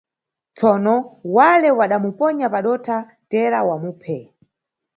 Tsono, 0.55 0.95
wale 1.35 1.69
wada 1.79 1.97
muponya 2.03 2.47
padotha 2.53 2.97
teera 3.29 3.59
wamuphe. 3.67 4.17